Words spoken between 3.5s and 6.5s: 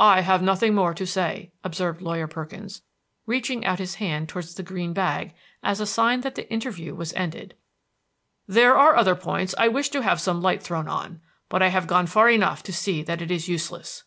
out his hand towards the green bag, as a sign that the